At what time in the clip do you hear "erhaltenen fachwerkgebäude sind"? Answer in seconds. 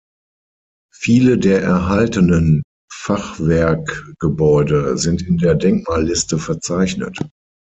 1.61-5.21